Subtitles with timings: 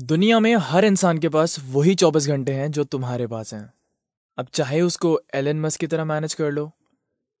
[0.00, 3.72] दुनिया में हर इंसान के पास वही चौबीस घंटे हैं जो तुम्हारे पास हैं।
[4.38, 6.72] अब चाहे उसको एलन मस्क की तरह मैनेज कर लो,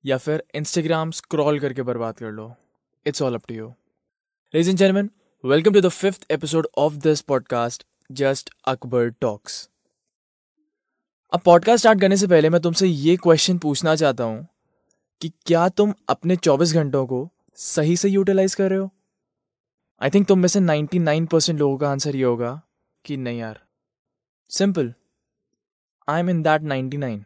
[0.06, 2.54] या फिर इंस्टाग्राम स्क्रॉल करके बर्बाद कर लो
[3.06, 3.68] it's all up to you
[4.54, 5.10] ladies and gentleman
[5.44, 9.70] welcome to the fifth episode of this podcast just Akbar talks
[11.32, 14.48] अब पॉडकास्ट स्टार्ट करने से पहले मैं तुमसे ये क्वेश्चन पूछना चाहता हूँ
[15.20, 18.90] कि क्या तुम अपने 24 घंटों को सही से यूटिलाइज कर रहे हो?
[20.00, 22.60] आई थिंक तुम में से 99 परसेंट लोगों का आंसर ये होगा
[23.04, 23.60] कि नहीं यार।
[24.50, 24.92] Simple
[26.08, 27.24] I am in that 99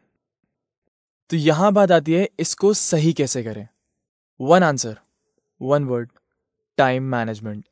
[1.31, 3.67] तो यहाँ बात आती है, इसको सही कैसे करें?
[4.41, 4.97] One answer
[5.61, 6.11] one word
[6.79, 7.65] time management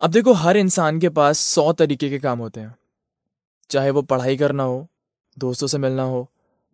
[0.00, 2.74] अब देखो, हर इंसान के पास सौ तरीके के काम होते हैं।
[3.70, 4.86] चाहे वो पढ़ाई करना हो,
[5.36, 6.26] दोस्तों से मिलना हो,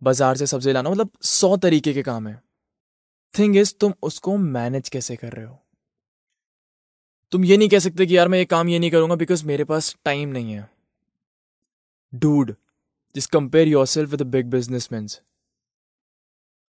[0.03, 2.41] बाज़ार से सब्ज़ी लाना मतलब सौ तरीके के काम है।
[3.35, 5.64] थिंग इज़ तुम उसको मैनेज कैसे कर रहे हो?
[7.35, 9.65] तुम ये नहीं कह सकते कि यार मैं ये काम ये नहीं करूँगा बिकॉज़ मेरे
[9.65, 10.69] पास टाइम नहीं है।
[12.13, 12.55] डूड
[13.15, 15.09] जिस compare yourself with big businessman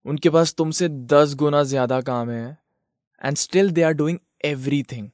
[0.06, 2.58] उनके पास तुमसे दस गुना ज़्यादा काम है
[3.22, 4.20] and still they are doing
[4.92, 5.10] everything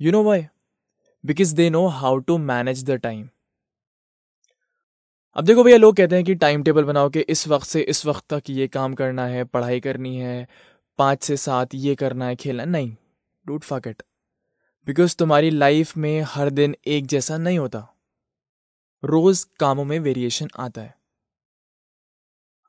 [0.00, 0.46] you know why
[1.24, 3.28] because they know how to manage the time
[5.36, 8.06] अब देखो भैया, लोग कहते हैं कि टाइम टेबल बनाओ कि इस वक्त से इस
[8.06, 10.46] वक्त तक ये काम करना है, पढ़ाई करनी है,
[10.98, 12.96] पाँच से सात ये करना है, खेलना नहीं।
[13.46, 14.02] Dude fuck it.
[14.86, 17.86] बिकॉज़ तुम्हारी लाइफ में हर दिन एक जैसा नहीं होता।
[19.02, 20.94] रोज कामों में वेरिएशन आता है।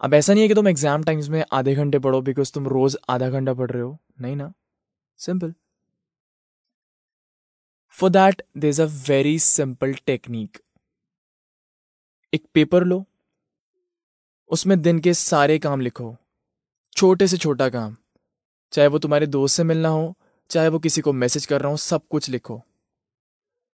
[0.02, 2.98] अब ऐसा नहीं है कि तुम एग्ज़ाम टाइम्स में आधे घंटे पढ़ो बिकॉज़ तुम रोज
[3.10, 4.52] आधा घंटा पढ़ रहे हो। नहीं ना।
[5.20, 5.54] Simple
[7.94, 10.58] for that there is a very simple technique
[12.34, 13.04] एक पेपर लो।
[14.50, 16.16] उसमें दिन के सारे काम लिखो।
[16.96, 17.96] छोटे से छोटा काम।
[18.74, 20.16] चाहे वो तुम्हारे दोस्त से मिलना हो
[20.50, 22.62] चाहे वो किसी को मैसेज कर रहा हूँ, सब कुछ लिखो।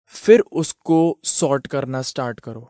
[0.08, 2.70] फिर उसको सॉर्ट करना स्टार्ट करो।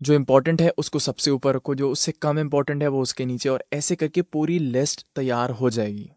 [0.00, 3.48] जो इंपॉर्टेंट है, उसको सबसे ऊपर रखो। जो उससे कम इंपॉर्टेंट है, वो उसके नीचे।
[3.48, 6.10] और ऐसे करके पूरी लिस्ट तैयार हो जाएगी।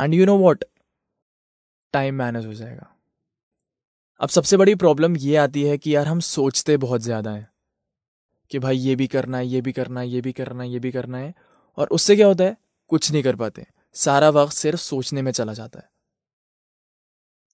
[0.00, 0.64] And you know what
[1.92, 2.88] time manage हो जाएगा।
[4.20, 7.48] अब सबसे बड़ी प्रॉब्लम ये आती है कि यार, हम सोचते बहुत ज़्यादा हैं
[8.50, 10.78] कि भाई, ये भी करना है, ये भी करना है, ये भी करना है, ये
[10.78, 11.34] भी करना है।
[11.78, 12.56] और उससे क्या होता है?
[12.88, 15.92] कुछ नहीं कर पाते। सारा वक्त सिर्फ़ सोचने में चला जाता है।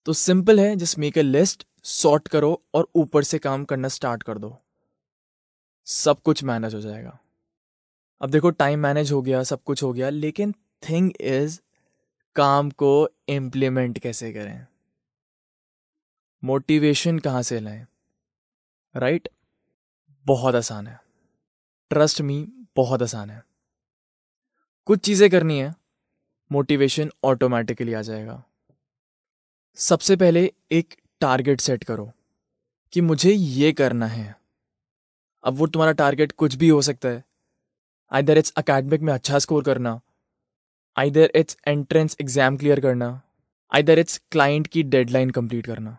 [0.04, 4.22] तो सिंपल है, just make a list, sort करो और ऊपर से काम करना स्टार्ट
[4.22, 4.62] कर दो।
[5.84, 7.19] सब कुछ मैनेज हो जाएगा।
[8.21, 10.53] अब देखो, टाइम मैनेज हो गया, सब कुछ हो गया, लेकिन
[10.88, 11.60] थिंग इज़
[12.37, 14.66] काम को इम्प्लीमेंट कैसे करें?
[16.44, 17.87] मोटिवेशन कहाँ से लाएँ?
[18.97, 19.43] Right right?
[20.27, 21.00] बहुत आसान है।
[21.91, 23.44] ट्रस्ट मी बहुत आसान है।
[24.84, 25.78] कुछ चीज़ें करनी है।
[26.50, 28.42] मोटिवेशन ऑटोमेटिकली आ जाएगा।
[29.78, 32.10] सबसे पहले एक टारगेट सेट करो
[32.92, 34.34] कि मुझे ये करना है।
[35.44, 37.22] अब वो तुम्हारा टारगेट कुछ भी हो सकता है।
[38.12, 40.00] आइदर इट्स अकेडमिक में अच्छा स्कोर करना
[40.97, 43.20] either it's entrance exam clear करना
[43.72, 45.97] आइदर इट्स क्लाइंट की डेडलाइन कंप्लीट करना।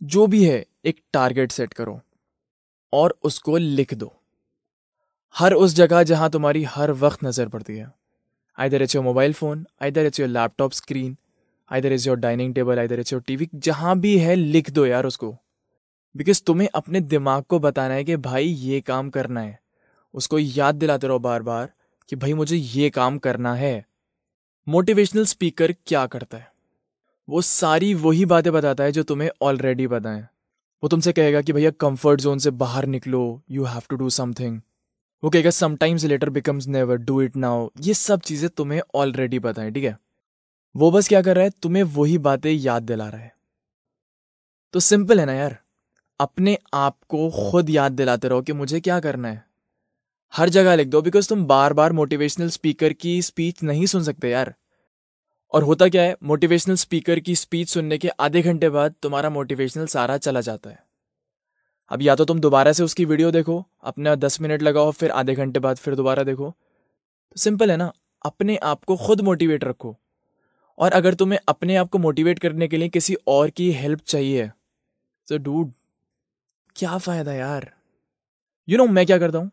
[0.00, 2.00] जो भी है, एक टारगेट सेट करो
[2.92, 4.12] और उसको लिख दो।
[5.34, 7.92] हर उस जगह जहाँ तुम्हारी हर वक्त नज़र पड़ती है।
[8.60, 11.10] Either it's your mobile phone, either it's your laptop screen,
[11.72, 15.06] either it's your dining table, either it's your TV जहाँ भी है, लिख दो यार
[15.06, 15.36] उसको।
[16.16, 19.60] बिकॉज़ तुम्हें अपने दिमाग को बताना है कि भाई ये काम करना है।
[20.14, 21.72] उसको याद दिलाते रहो बार बार
[22.08, 23.86] कि भाई मुझे ये काम करना है।
[24.68, 26.52] मोटिवेशनल स्पीकर क्या करता है?
[27.28, 30.30] वो सारी वही बातें बताता है जो तुम्हें ऑलरेडी पता है।
[30.82, 34.60] वो तुमसे कहेगा कि भैया कंफर्ट जोन से बाहर निकलो you have to do something
[35.24, 39.62] वो कहेगा sometimes later becomes never do it now ये सब चीज़ें तुम्हें ऑलरेडी पता
[39.62, 39.98] है, ठीक है?
[40.76, 41.50] वो बस क्या कर रहा है?
[41.50, 43.36] तुम्हें वही बातें याद दिला रहा है।
[44.72, 45.58] तो सिंपल है ना यार।
[46.20, 49.44] अपने आप को खुद याद दिलाते रहो कि मुझे क्या करना है।
[50.32, 54.30] हर जगह लिख दो बिकॉज़ तुम बार बार मोटिवेशनल स्पीकर की स्पीच नहीं सुन सकते
[54.30, 54.54] यार।
[55.52, 56.16] और होता क्या है?
[56.22, 60.87] मोटिवेशनल स्पीकर की स्पीच सुनने के आधे घंटे बाद तुम्हारा मोटिवेशनल सारा चला जाता है।
[61.90, 65.34] अब या तो तुम दोबारा से उसकी वीडियो देखो अपना दस मिनट लगाओ फिर आधे
[65.34, 67.92] घंटे बाद फिर दोबारा देखो। तो सिंपल है ना
[68.24, 69.96] अपने आप को खुद मोटिवेट रखो।
[70.78, 74.50] और अगर तुम्हें अपने आप को मोटिवेट करने के लिए किसी और की हेल्प चाहिए
[75.28, 75.72] तो डूड
[76.76, 77.70] क्या फ़ायदा यार?
[78.68, 79.50] यू you नो know, मैं क्या करता हूँ?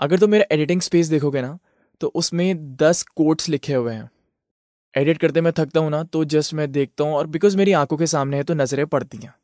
[0.00, 1.58] अगर तुम मेरा एडिटिंग स्पेस देखोगे ना
[2.00, 4.10] तो उसमें दस कोट्स लिखे हुए हैं।
[4.94, 7.96] एडिट करते मैं थकता हूँ ना तो जस्ट मैं देखता हूँ और बिकॉज़ मेरी आँखों
[7.96, 9.34] के सामने है तो नज़रें पड़ती हैं।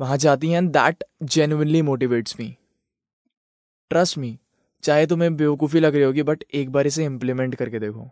[0.00, 2.56] वहाँ जाती हैं that genuinely motivates me
[3.90, 4.38] trust me
[4.82, 8.10] चाहे तुम्हें बेवकूफ़ी लग रही होगी बट एक बार इसे इम्प्लीमेंट करके देखो।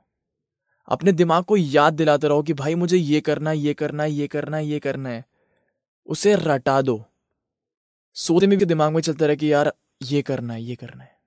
[0.88, 4.58] अपने दिमाग को याद दिलाते रहो कि भाई मुझे ये करना ये करना ये करना
[4.58, 5.24] ये करना है।
[6.06, 7.04] उसे रटा दो।
[8.16, 11.18] सोते में भी दिमाग में चलता रहे कि यार, ये करना है, ये करना है।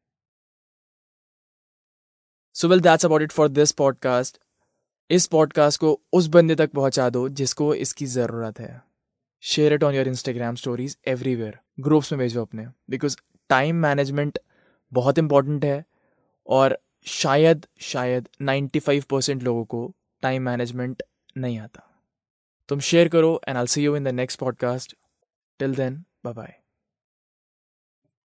[2.53, 4.39] So well that's about it for this podcast
[5.09, 8.94] इस पॉडकास्ट को उस बंदे तक पहुँचा दो जिसको इसकी ज़रूरत है।
[9.45, 13.17] Share it on your Instagram stories everywhere groups में भेजो अपने। बिकॉज़
[13.49, 14.39] टाइम मैनेजमेंट
[14.93, 15.85] बहुत इंपॉर्टेंट है
[16.47, 21.03] और शायद शायद 95 परसेंट लोगों को टाइम मैनेजमेंट
[21.37, 22.01] नहीं आता।
[22.69, 24.95] तुम शेयर करो and I see you in the next podcast
[25.59, 26.64] till then bye bye